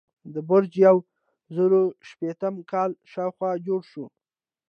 [0.33, 0.97] دا برج د یو
[1.55, 4.05] زرو شپیتم کال شاوخوا جوړ شو.